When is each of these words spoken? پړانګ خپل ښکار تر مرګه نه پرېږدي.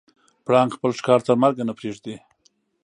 پړانګ 0.45 0.69
خپل 0.77 0.91
ښکار 0.99 1.19
تر 1.27 1.35
مرګه 1.43 1.63
نه 1.69 1.73
پرېږدي. 1.79 2.15